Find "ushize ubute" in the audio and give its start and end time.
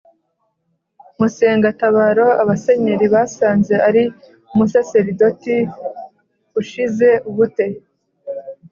6.59-7.65